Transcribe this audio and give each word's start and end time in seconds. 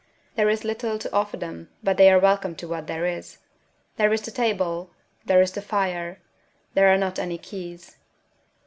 There 0.33 0.49
is 0.49 0.63
little 0.63 0.97
to 0.97 1.13
offer 1.13 1.37
them, 1.37 1.69
but 1.83 1.97
they 1.97 2.11
are 2.11 2.17
welcome 2.17 2.55
to 2.55 2.67
what 2.67 2.87
there 2.87 3.05
is. 3.05 3.37
There 3.97 4.11
is 4.11 4.21
the 4.21 4.31
table. 4.31 4.89
There 5.25 5.43
is 5.43 5.51
the 5.51 5.61
fire. 5.61 6.17
There 6.73 6.91
are 6.91 6.97
not 6.97 7.19
any 7.19 7.37
keys. 7.37 7.97